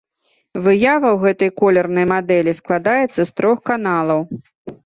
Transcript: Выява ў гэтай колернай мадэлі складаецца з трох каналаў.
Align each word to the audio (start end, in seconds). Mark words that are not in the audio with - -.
Выява 0.67 1.09
ў 1.11 1.17
гэтай 1.25 1.51
колернай 1.61 2.05
мадэлі 2.13 2.57
складаецца 2.61 3.19
з 3.23 3.29
трох 3.41 3.57
каналаў. 3.73 4.19